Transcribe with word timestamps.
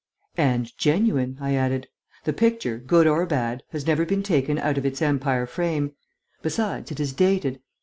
"And 0.37 0.75
genuine," 0.79 1.37
I 1.39 1.53
added. 1.53 1.87
"The 2.23 2.33
picture, 2.33 2.79
good 2.79 3.05
or 3.05 3.27
bad, 3.27 3.61
has 3.69 3.85
never 3.85 4.03
been 4.03 4.23
taken 4.23 4.57
out 4.57 4.79
of 4.79 4.83
its 4.87 4.99
Empire 4.99 5.45
frame. 5.45 5.91
Besides, 6.41 6.89
it 6.89 6.99
is 6.99 7.13
dated.... 7.13 7.61